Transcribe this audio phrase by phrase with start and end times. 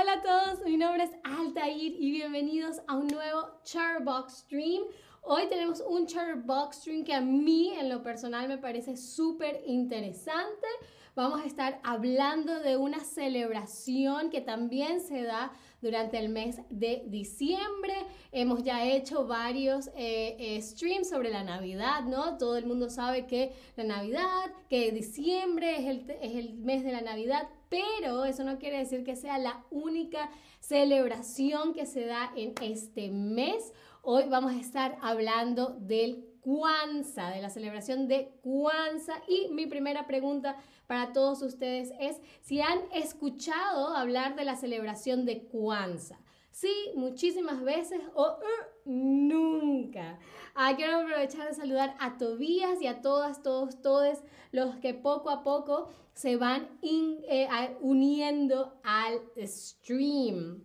[0.00, 4.84] Hola a todos, mi nombre es Altair y bienvenidos a un nuevo Charbox Stream.
[5.20, 10.66] Hoy tenemos un Charbox Stream que a mí en lo personal me parece súper interesante.
[11.14, 17.02] Vamos a estar hablando de una celebración que también se da durante el mes de
[17.08, 17.92] diciembre.
[18.32, 22.38] Hemos ya hecho varios eh, eh, streams sobre la Navidad, ¿no?
[22.38, 26.92] Todo el mundo sabe que la Navidad, que diciembre es el, es el mes de
[26.92, 30.28] la Navidad, pero eso no quiere decir que sea la única
[30.58, 33.72] celebración que se da en este mes.
[34.02, 39.22] Hoy vamos a estar hablando del Kwanzaa, de la celebración de Kwanzaa.
[39.28, 40.56] Y mi primera pregunta
[40.88, 46.18] para todos ustedes es si han escuchado hablar de la celebración de Kwanzaa.
[46.60, 48.36] Sí, muchísimas veces o uh,
[48.84, 50.18] nunca.
[50.54, 54.18] Ah, quiero aprovechar de saludar a Tobías y a todas, todos, todos
[54.52, 57.48] los que poco a poco se van eh,
[57.80, 60.62] uniendo al stream.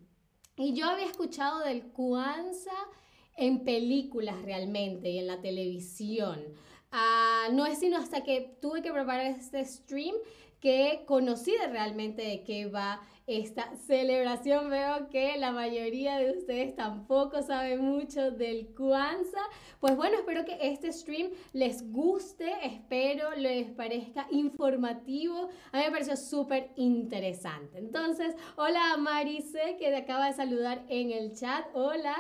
[0.58, 2.90] Y yo había escuchado del Kwanzaa
[3.38, 6.44] en películas realmente y en la televisión.
[6.92, 10.16] Ah, no es sino hasta que tuve que preparar este stream
[10.60, 14.70] que conocí realmente de qué va esta celebración.
[14.70, 19.50] Veo que la mayoría de ustedes tampoco sabe mucho del Kwanzaa.
[19.80, 25.50] Pues bueno, espero que este stream les guste, espero les parezca informativo.
[25.72, 27.80] A mí me pareció súper interesante.
[27.80, 31.66] Entonces, hola a Marise que te acaba de saludar en el chat.
[31.74, 32.16] Hola.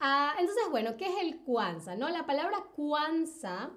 [0.00, 1.96] Ah, entonces, bueno, ¿qué es el Kwanzaa?
[1.96, 2.08] No?
[2.10, 3.70] La palabra Kwanzaa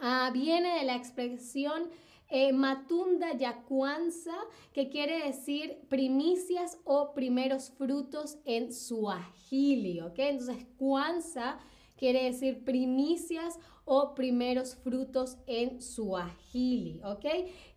[0.00, 1.90] ah, viene de la expresión
[2.34, 4.34] eh, Matunda Yacuanza,
[4.72, 10.18] que quiere decir primicias o primeros frutos en suajili, ¿ok?
[10.18, 11.60] Entonces, Kwanzaa
[11.94, 17.26] quiere decir primicias o primeros frutos en suajili, ¿ok?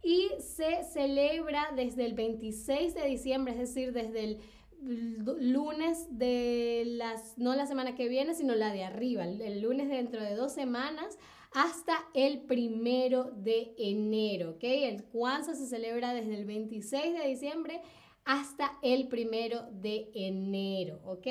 [0.01, 4.39] Y se celebra desde el 26 de diciembre, es decir, desde el
[4.81, 10.23] lunes de las, no la semana que viene, sino la de arriba, el lunes dentro
[10.23, 11.17] de dos semanas
[11.55, 14.63] hasta el primero de enero, ¿ok?
[14.63, 17.81] El Kwanzaa se celebra desde el 26 de diciembre
[18.25, 21.27] hasta el primero de enero, ¿ok?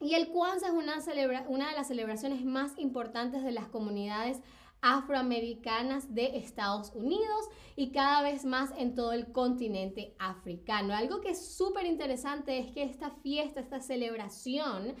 [0.00, 4.42] y el Kwanzaa es una, una de las celebraciones más importantes de las comunidades
[4.82, 10.94] afroamericanas de Estados Unidos y cada vez más en todo el continente africano.
[10.94, 14.94] Algo que es súper interesante es que esta fiesta, esta celebración,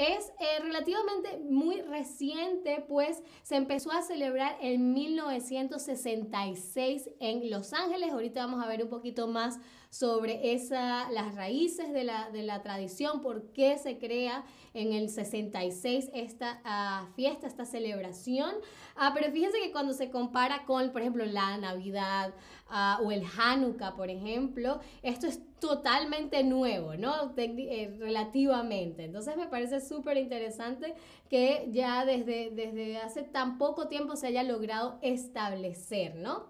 [0.00, 8.10] es eh, relativamente muy reciente, pues se empezó a celebrar en 1966 en Los Ángeles.
[8.10, 9.58] Ahorita vamos a ver un poquito más
[9.90, 15.10] sobre esa, las raíces de la, de la tradición, por qué se crea en el
[15.10, 18.54] 66 esta uh, fiesta, esta celebración.
[18.96, 22.32] Uh, pero fíjense que cuando se compara con, por ejemplo, la Navidad
[22.70, 27.34] uh, o el Hanukkah, por ejemplo, esto es totalmente nuevo, ¿no?
[27.36, 29.04] Eh, relativamente.
[29.04, 30.94] Entonces me parece súper interesante
[31.28, 36.48] que ya desde, desde hace tan poco tiempo se haya logrado establecer, ¿no?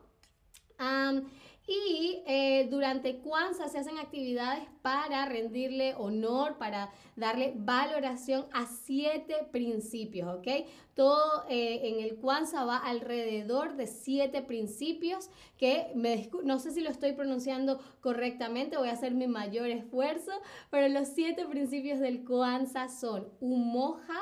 [1.71, 9.47] Y eh, durante Kwanzaa se hacen actividades para rendirle honor, para darle valoración a siete
[9.53, 10.49] principios, ¿ok?
[10.95, 16.81] Todo eh, en el Kwanzaa va alrededor de siete principios que me, no sé si
[16.81, 20.33] lo estoy pronunciando correctamente, voy a hacer mi mayor esfuerzo,
[20.71, 24.19] pero los siete principios del Kwanzaa son Umoja,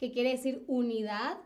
[0.00, 1.36] que quiere decir unidad,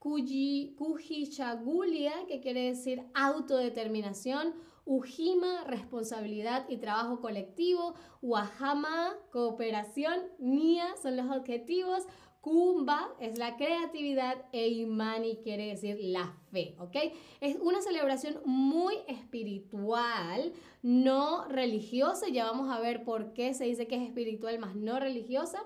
[0.00, 7.94] Kujichagulia, que quiere decir autodeterminación, Ujima, responsabilidad y trabajo colectivo.
[8.22, 10.14] Wahama, cooperación.
[10.38, 12.04] Nia son los objetivos.
[12.40, 16.94] Kumba es la creatividad e Imani quiere decir la fe, ¿ok?
[17.40, 20.52] Es una celebración muy espiritual,
[20.82, 22.28] no religiosa.
[22.28, 25.58] Ya vamos a ver por qué se dice que es espiritual más no religiosa.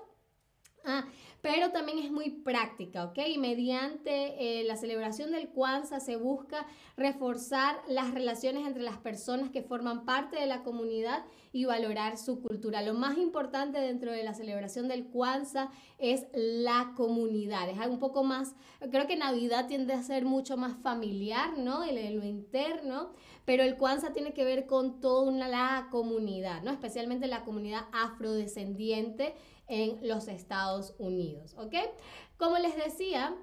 [0.83, 1.05] Ah,
[1.41, 3.17] pero también es muy práctica, ¿ok?
[3.39, 6.67] Mediante eh, la celebración del Kwanzaa se busca
[6.97, 12.41] reforzar las relaciones entre las personas que forman parte de la comunidad y valorar su
[12.41, 12.81] cultura.
[12.83, 17.69] Lo más importante dentro de la celebración del Kwanzaa es la comunidad.
[17.69, 18.55] Es algo un poco más,
[18.91, 21.83] creo que Navidad tiende a ser mucho más familiar, ¿no?
[21.83, 23.13] En lo interno,
[23.45, 26.71] pero el Kwanzaa tiene que ver con toda la comunidad, ¿no?
[26.71, 29.33] Especialmente la comunidad afrodescendiente
[29.71, 31.73] en los Estados Unidos, ¿ok?
[32.37, 33.33] Como les decía,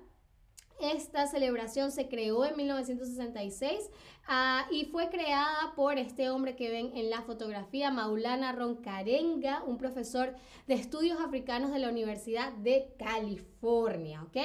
[0.79, 3.91] esta celebración se creó en 1966
[4.29, 9.79] ah, y fue creada por este hombre que ven en la fotografía, Maulana Roncarenga, un
[9.79, 10.37] profesor
[10.67, 13.49] de estudios africanos de la Universidad de California.
[13.59, 14.37] California, ¿ok?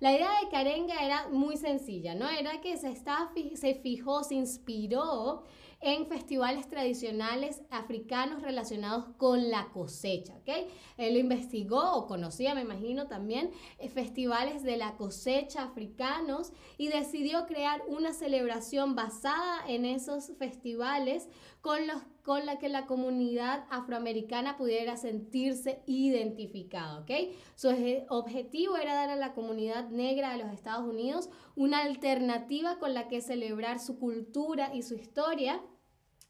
[0.00, 2.28] La idea de Karenga era muy sencilla, ¿no?
[2.28, 5.44] Era que se, estaba, se fijó, se inspiró
[5.80, 10.68] en festivales tradicionales africanos relacionados con la cosecha, ¿ok?
[10.98, 17.46] Él investigó o conocía, me imagino también, eh, festivales de la cosecha africanos y decidió
[17.46, 21.28] crear una celebración basada en esos festivales
[21.62, 27.10] con, los, con la que la comunidad afroamericana pudiera sentirse identificada, ¿ok?
[27.54, 27.68] Su
[28.08, 33.08] objetivo era dar a la comunidad negra de los Estados Unidos una alternativa con la
[33.08, 35.60] que celebrar su cultura y su historia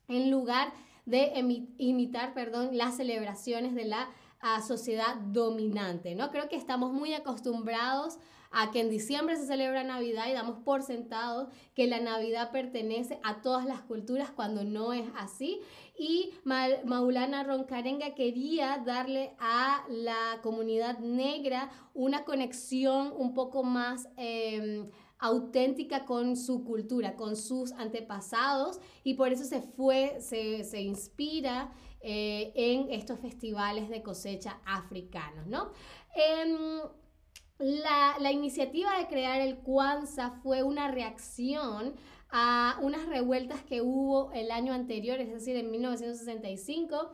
[0.08, 0.72] en lugar
[1.06, 1.32] de
[1.78, 4.08] imitar, perdón, las celebraciones de la
[4.40, 6.30] ah, sociedad dominante, ¿no?
[6.30, 8.18] Creo que estamos muy acostumbrados
[8.50, 13.20] a que en diciembre se celebra Navidad y damos por sentado que la Navidad pertenece
[13.22, 15.60] a todas las culturas cuando no es así.
[15.96, 24.08] Y Maulana Roncarenga quería darle a la comunidad negra una conexión un poco más...
[24.16, 31.70] Em, auténtica con su cultura, con sus antepasados y por eso se fue, se, inspira
[32.00, 35.72] eh, en estos festivales de cosecha africanos, ¿no?
[36.14, 36.80] Em,
[37.60, 41.94] la, la, iniciativa de crear el Kwanzaa fue una reacción
[42.30, 47.12] a unas revueltas que hubo el año anterior, es decir, en 1965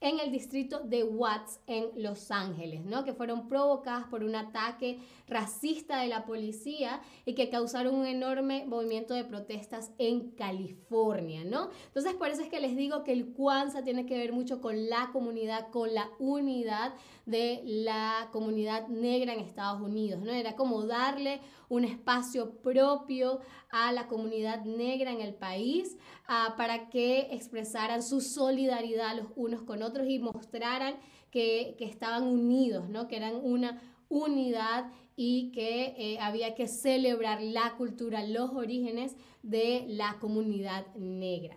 [0.00, 3.04] en el distrito de Watts en Los Ángeles, ¿no?
[3.04, 8.64] que fueron provocadas por un ataque racista de la policía y que causaron un enorme
[8.66, 11.70] movimiento de protestas en California, ¿no?
[11.86, 14.88] Entonces, por eso es que les digo que el Kwanzaa tiene que ver mucho con
[14.88, 16.94] la comunidad, con la unidad
[17.24, 20.30] de la comunidad negra en Estados Unidos, ¿no?
[20.32, 23.40] Era como darle un espacio propio
[23.70, 25.96] a la comunidad negra en el país
[26.28, 30.94] ah, para que expresaran su solidaridad los unos con otros y mostraran
[31.32, 33.08] que, que estaban unidos, ¿no?
[33.08, 39.84] Que eran una unidad y que eh, había que celebrar la cultura, los orígenes de
[39.88, 41.56] la comunidad negra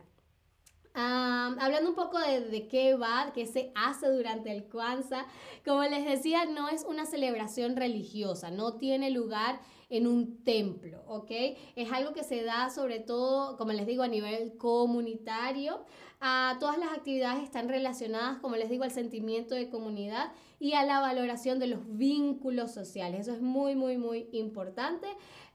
[0.94, 5.26] hablando un poco de, de, qué va, qué se hace durante el Kwanzaa,
[5.66, 9.60] como les decía, no es una celebración religiosa, no tiene lugar
[9.90, 11.32] en un templo, ¿ok?
[11.76, 15.84] Es algo que se da sobre todo, como les digo, a nivel comunitario.
[16.22, 20.84] A todas las actividades están relacionadas, como les digo, al sentimiento de comunidad y a
[20.84, 23.22] la valoración de los vínculos sociales.
[23.22, 25.08] Eso es muy, muy, muy importante.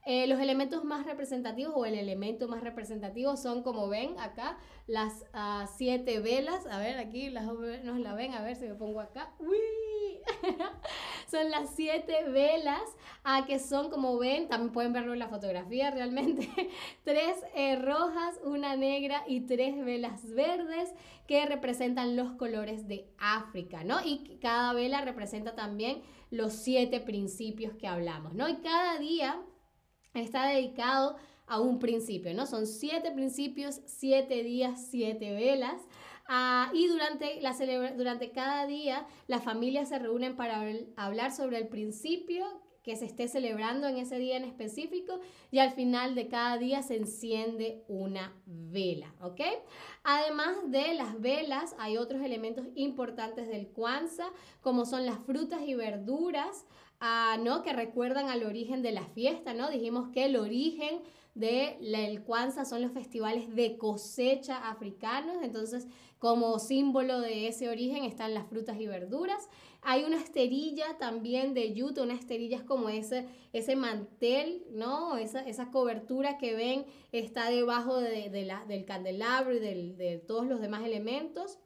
[0.07, 5.23] Eh, los elementos más representativos o el elemento más representativo son, como ven acá, las
[5.33, 6.67] uh, siete velas.
[6.67, 9.33] A ver, aquí las nos la ven, a ver si me pongo acá.
[9.39, 10.21] ¡Uy!
[11.27, 12.83] son las siete velas
[13.25, 16.49] uh, que son, como ven, también pueden verlo en la fotografía realmente,
[17.03, 20.93] tres eh, rojas, una negra y tres velas verdes
[21.27, 24.05] que representan los colores de África, ¿no?
[24.05, 28.47] Y cada vela representa también los siete principios que hablamos, ¿no?
[28.47, 29.41] Y cada día
[30.15, 31.17] está dedicado
[31.47, 32.45] a un principio, ¿no?
[32.45, 35.81] Son siete principios, siete días, siete velas.
[36.27, 37.53] Ah, y durante, la
[37.95, 40.63] durante cada día las familias se reúnen para
[40.95, 42.45] hablar sobre el principio
[42.85, 45.19] que se esté celebrando en ese día en específico
[45.49, 49.41] y al final de cada día se enciende una vela, ¿ok?
[50.03, 55.73] Además de las velas, hay otros elementos importantes del Kwanzaa, como son las frutas y
[55.73, 56.67] verduras,
[57.39, 57.61] ¿no?
[57.61, 59.69] Que recuerdan al origen de la fiesta, ¿no?
[59.69, 61.01] Dijimos que el origen
[61.33, 65.87] del Kwanzaa son los festivales de cosecha africanos, entonces
[66.17, 69.49] como símbolo de ese origen están las frutas y verduras.
[69.81, 75.17] Hay una esterilla también de yuta, una esterilla es como ese, ese mantel, ¿no?
[75.17, 80.61] Esa, esa cobertura que ven está debajo de, la, del candelabro y de todos los
[80.61, 81.59] demás elementos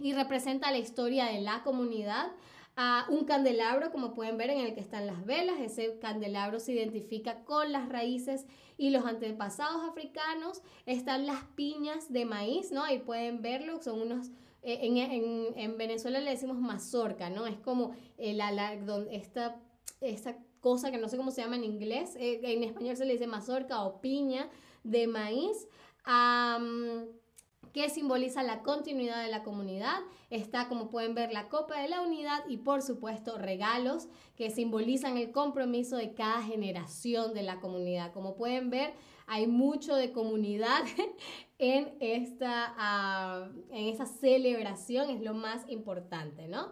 [0.00, 2.32] y representa la historia de la comunidad
[2.76, 5.60] a un candelabro, como pueden ver, en el que están las velas.
[5.60, 8.46] Ese candelabro se identifica con las raíces
[8.78, 10.62] y los antepasados africanos.
[10.86, 12.82] Están las piñas de maíz, ¿no?
[12.84, 14.30] Ahí pueden verlo, son unos...
[14.62, 17.48] Eh, en, en, en, Venezuela le decimos mazorca, ¿no?
[17.48, 18.74] Es como eh, la,
[19.10, 19.60] esta,
[20.00, 23.14] esta cosa que no sé cómo se llama en inglés, eh, en español se le
[23.14, 24.48] dice mazorca o piña
[24.84, 25.66] de maíz
[27.72, 29.98] que simboliza la continuidad de la comunidad.
[30.30, 35.16] Está, como pueden ver, la Copa de la Unidad y, por supuesto, regalos que simbolizan
[35.16, 38.12] el compromiso de cada generación de la comunidad.
[38.12, 38.94] Como pueden ver,
[39.26, 40.82] hay mucho de comunidad
[41.58, 46.70] en esta, ah, en celebración, es lo más importante, ¿no?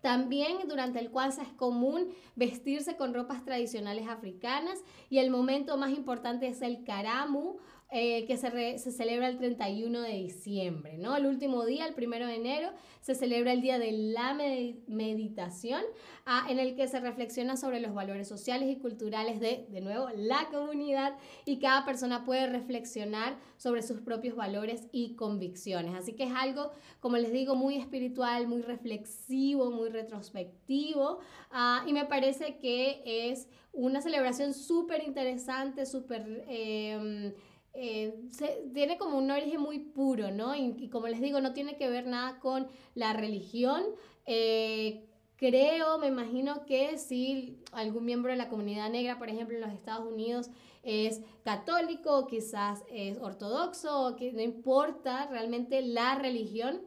[0.00, 5.90] También durante el Kwanzaa es común vestirse con ropas tradicionales africanas y el momento más
[5.90, 7.58] importante es el karamu
[7.90, 11.16] eh, que se, se, celebra el 31 de diciembre, ¿no?
[11.16, 15.80] El último día, el primero de enero, se celebra el día de la meditación,
[16.26, 20.10] ah, en el que se reflexiona sobre los valores sociales y culturales de, de nuevo,
[20.14, 21.14] la comunidad
[21.46, 25.94] y cada persona puede reflexionar sobre sus propios valores y convicciones.
[25.94, 31.94] Así que es algo, como les digo, muy espiritual, muy reflexivo, muy retrospectivo, ah, y
[31.94, 36.44] me parece que es una celebración súper interesante, súper...
[36.48, 37.34] Eh,
[37.80, 38.12] eh,
[38.74, 40.56] tiene como un origen muy puro, ¿no?
[40.56, 42.66] Y, como les digo, no tiene que ver nada con
[42.96, 43.84] la religión.
[44.26, 45.04] Eh,
[45.36, 49.72] creo, me imagino que si algún miembro de la comunidad negra, por ejemplo, en los
[49.72, 50.50] Estados Unidos,
[50.82, 56.82] es católico, quizás es ortodoxo, que no importa realmente la religión,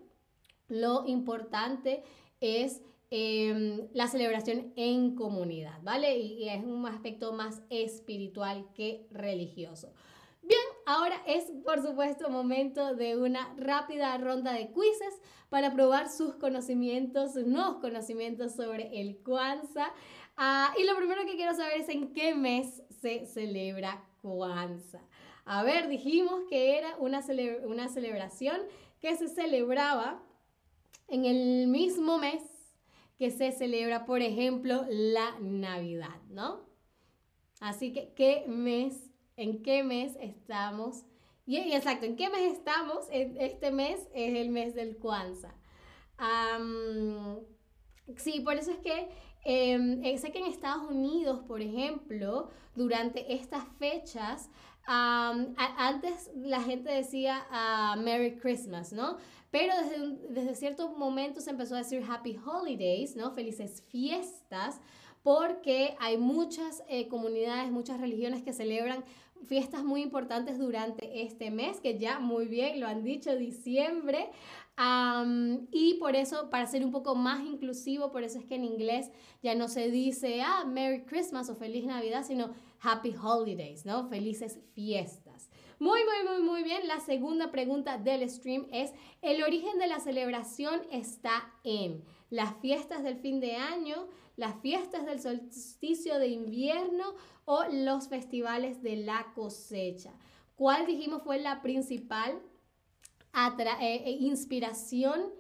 [0.68, 2.04] lo importante
[2.42, 2.82] es
[3.12, 6.18] em, la celebración en comunidad, ¿vale?
[6.18, 9.94] y es un aspecto más espiritual que religioso.
[10.86, 17.34] Ahora es por supuesto momento de una rápida ronda de quizzes para probar sus conocimientos,
[17.34, 19.94] sus nuevos conocimientos sobre el Kwanzaa.
[20.38, 25.06] Ah, y lo primero que quiero saber es en qué mes se celebra Kwanzaa.
[25.46, 27.22] A ver, dijimos que era una,
[27.66, 28.58] una celebración
[29.00, 30.24] que se celebraba
[31.08, 32.44] en el mismo mes
[33.18, 36.66] que se celebra, por ejemplo, la Navidad, ¿no?
[37.60, 41.06] Así que, ¿qué mes en qué mes estamos.
[41.46, 43.08] Y, exacto, ¿en qué mes estamos?
[43.12, 45.56] Este mes es el mes del Kwanzaa.
[48.18, 49.10] sí, por eso es que
[49.44, 54.50] em, eh, sé que en Estados Unidos, por ejemplo, durante estas fechas,
[54.86, 59.18] antes la gente decía uh, Merry Christmas, ¿no?
[59.52, 63.32] Pero desde, desde cierto momento se empezó a decir Happy Holidays, ¿no?
[63.32, 64.80] Felices fiestas,
[65.24, 69.04] porque hay muchas eh, comunidades, muchas religiones que celebran
[69.46, 74.30] fiestas muy importantes durante este mes, que ya muy bien lo han dicho, diciembre.
[75.72, 79.12] y por eso, para ser un poco más inclusivo, por eso es que en inglés
[79.44, 84.08] ya no se dice, ah, Merry Christmas o Feliz Navidad, sino Happy Holidays, ¿no?
[84.10, 85.51] Felices fiestas.
[85.82, 86.88] Muy, muy, muy, muy bien.
[86.88, 88.92] La segunda pregunta del stream es,
[89.24, 95.08] ¿el origen de la celebración está en las fiestas del fin de año, las fiestas
[95.08, 100.14] del solsticio de invierno o los festivales de la cosecha.
[100.56, 102.40] ¿Cuál dijimos fue la principal
[103.34, 105.34] eh, eh, inspiración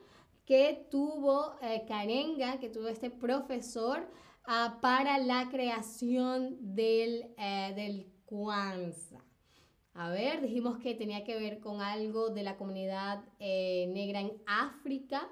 [0.47, 4.09] que tuvo eh, Karenga, que tuvo este profesor
[4.45, 7.31] ah, para la creación del,
[7.75, 9.30] del Kwanzaa?
[9.93, 15.29] A ver, dijimos que tenía que ver con algo de la comunidad negra en África.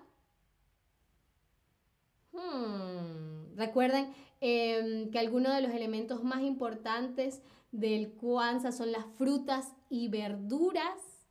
[2.32, 3.56] Hmm.
[3.56, 10.08] Recuerden em, que algunos de los elementos más importantes del Kwanzaa son las frutas y
[10.08, 11.28] verduras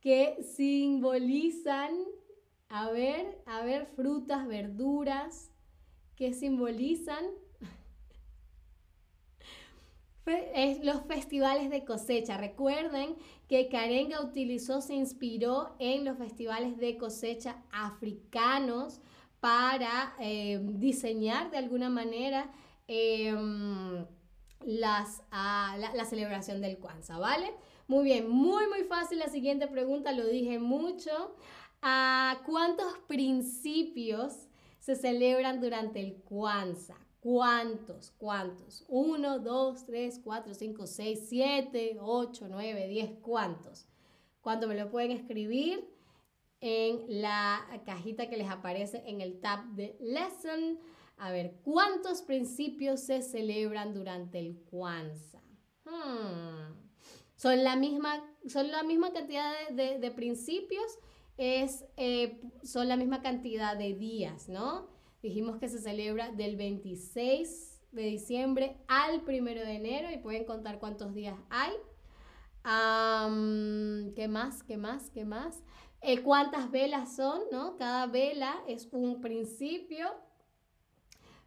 [0.00, 1.90] que simbolizan,
[2.68, 5.50] a ver, a ver, frutas, verduras
[6.16, 7.24] que simbolizan
[10.82, 12.36] los festivales de cosecha.
[12.36, 13.16] Recuerden
[13.48, 19.00] que Karenga utilizó, se inspiró en los festivales de cosecha africanos
[19.40, 22.50] para eh, diseñar de alguna manera
[22.88, 24.04] em,
[24.64, 27.52] las, ah, la, celebración del Kwanzaa, ¿vale?
[27.86, 31.34] Muy bien, muy muy fácil la siguiente pregunta, lo dije mucho.
[31.80, 34.48] ¿A ¿Cuántos principios
[34.80, 37.07] se celebran durante el Kwanzaa?
[37.30, 38.10] ¿Cuántos?
[38.16, 38.86] ¿Cuántos?
[38.88, 43.10] ¿Uno, dos, tres, cuatro, cinco, seis, siete, ocho, nueve, diez?
[43.20, 43.86] ¿Cuántos?
[44.40, 45.86] ¿Cuánto me lo pueden escribir?
[46.60, 50.80] en la cajita que les aparece en el tab de Lesson.
[51.18, 55.42] A ver, ¿cuántos principios se celebran durante el Kwanzaa?
[55.84, 56.74] Hmm.
[57.36, 60.98] Son, la misma, son la misma cantidad de, principios,
[61.36, 64.97] es, eh, son la misma cantidad de días, ¿no?
[65.22, 70.78] Dijimos que se celebra del 26 de diciembre al 1 de enero y pueden contar
[70.78, 71.72] cuántos días hay.
[74.14, 74.62] ¿Qué más?
[74.62, 75.10] ¿Qué más?
[75.10, 75.62] ¿Qué más?
[76.02, 77.76] Eh, cuántas velas son, ¿no?
[77.76, 80.06] Cada vela es un principio.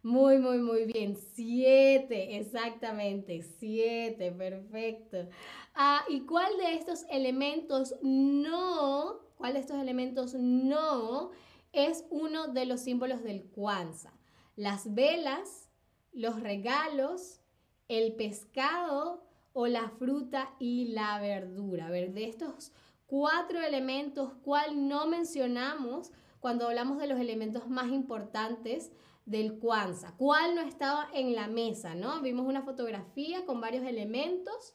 [0.02, 1.16] Muy, muy, muy bien.
[1.16, 3.42] Siete, exactamente.
[3.58, 5.28] Siete, perfecto.
[5.74, 11.30] Ah, ¿Y cuál de estos elementos no, cuál de estos elementos no
[11.72, 14.12] es uno de los símbolos del Kwanzaa?
[14.56, 15.70] Las velas,
[16.12, 17.40] los regalos,
[17.88, 21.86] el pescado o la fruta y la verdura.
[21.86, 22.72] A ver, de estos
[23.06, 26.10] cuatro elementos, cuál no mencionamos
[26.40, 28.90] cuando hablamos de los elementos más importantes
[29.26, 30.16] del Kwanzaa.
[30.16, 31.94] ¿Cuál no estaba en la mesa?
[31.94, 32.20] ¿no?
[32.20, 34.74] Vimos una fotografía con varios elementos.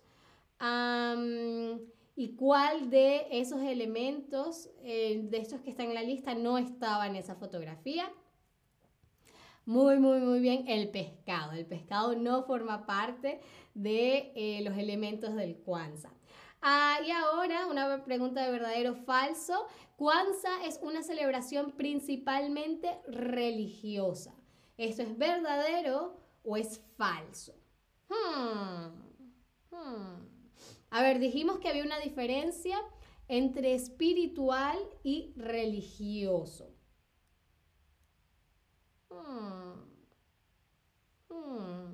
[2.18, 7.06] Y cuál de esos elementos, eh, de estos que están en la lista, no estaba
[7.06, 8.12] en esa fotografía.
[9.68, 11.52] Muy, muy, muy bien, el pescado.
[11.52, 13.40] El pescado no forma parte
[13.76, 16.12] de eh, los elementos del Kwanzaa.
[16.60, 19.68] Ah, y ahora una pregunta de verdadero o falso.
[19.96, 24.34] Kwanzaa es una celebración principalmente religiosa.
[24.76, 27.54] ¿Esto es verdadero o es falso?
[28.10, 28.88] Hmm,
[29.70, 30.27] hmm.
[30.90, 32.78] A ver, dijimos que había una diferencia
[33.28, 36.74] entre espiritual y religioso.
[39.12, 39.74] Hmm.
[41.30, 41.94] Hmm.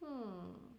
[0.00, 0.78] Hmm.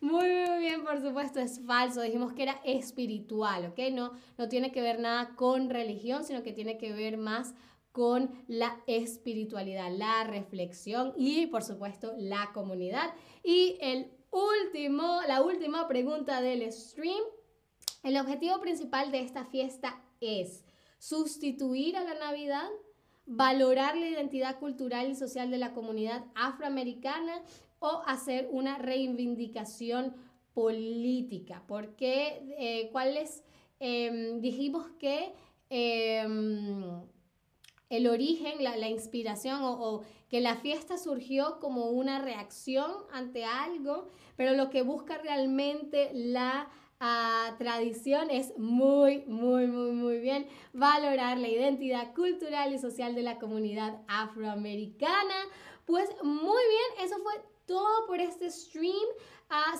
[0.00, 2.02] Muy, muy bien, por supuesto, es falso.
[2.02, 3.78] Dijimos que era espiritual, ¿ok?
[3.92, 7.54] No, no tiene que ver nada con religión, sino que tiene que ver más
[7.92, 13.14] con la espiritualidad, la reflexión y, por supuesto, la comunidad.
[13.42, 17.22] Y el último, la última pregunta del stream.
[18.02, 20.64] El objetivo principal de esta fiesta es
[20.98, 22.68] sustituir a la Navidad,
[23.26, 27.42] valorar la identidad cultural y social de la comunidad afroamericana
[27.78, 30.14] o hacer una reivindicación
[30.54, 31.62] política.
[31.66, 33.42] Porque, eh, ¿cuáles?
[33.78, 35.34] Em, dijimos que
[35.68, 37.02] em,
[37.88, 44.54] el origen, la, inspiración o, que la fiesta surgió como una reacción ante algo, pero
[44.54, 51.48] lo que busca realmente la ah, tradición es muy, muy, muy, muy bien valorar la
[51.48, 55.34] identidad cultural y social de la comunidad afroamericana.
[55.84, 57.34] Pues muy bien, eso fue
[57.66, 59.06] todo por este stream.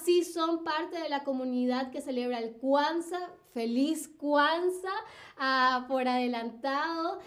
[0.04, 5.00] Si son parte de la comunidad que celebra el Kwanzaa, feliz Kwanzaa
[5.38, 7.18] ah, por adelantado.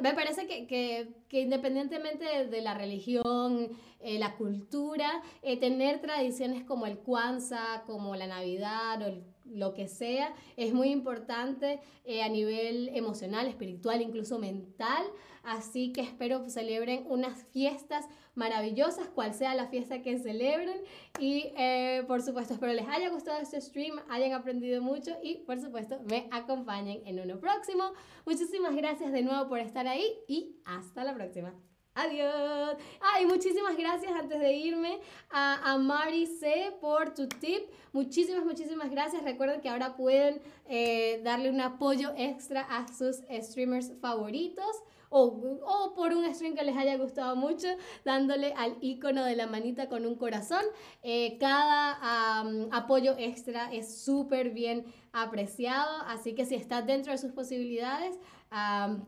[0.00, 3.68] me parece que, independientemente de, la religión,
[4.00, 5.10] eh, la cultura,
[5.42, 10.90] eh, tener tradiciones como el Kwanzaa, como la Navidad o lo que sea, es muy
[10.90, 15.04] importante eh, a nivel emocional, espiritual, incluso mental.
[15.42, 18.04] Así que espero celebren unas fiestas
[18.34, 20.80] maravillosas, cual sea la fiesta que celebren.
[21.20, 25.60] Y eh, por supuesto, espero les haya gustado este stream, hayan aprendido mucho y por
[25.60, 27.92] supuesto me acompañen en uno próximo.
[28.24, 31.54] Muchísimas gracias de nuevo por estar ahí y hasta la próxima.
[31.96, 32.76] Adiós.
[33.00, 37.70] Ay, muchísimas gracias antes de irme a, a Mari C por tu tip.
[37.92, 39.22] Muchísimas, muchísimas gracias.
[39.24, 46.12] Recuerden que ahora pueden eh, darle un apoyo extra a sus streamers favoritos o, por
[46.12, 47.68] un stream que les haya gustado mucho,
[48.04, 50.64] dándole al icono de la manita con un corazón.
[51.02, 57.32] Eh, cada apoyo extra es súper bien apreciado, así que si está dentro de sus
[57.32, 58.18] posibilidades,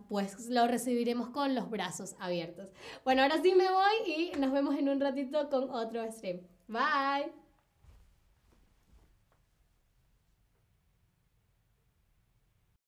[0.08, 2.68] pues lo recibiremos con los brazos abiertos.
[3.04, 6.40] Bueno, ahora sí me voy y nos vemos en un ratito con otro stream.
[6.68, 7.47] Bye.